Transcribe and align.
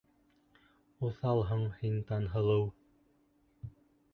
Уҫалһың 1.09 1.63
һин, 1.81 1.99
Таңһылыу! 2.09 2.67